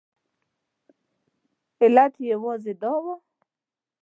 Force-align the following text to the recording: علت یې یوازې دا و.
علت 1.81 2.13
یې 2.21 2.27
یوازې 2.33 2.73
دا 2.81 2.93
و. 3.03 3.05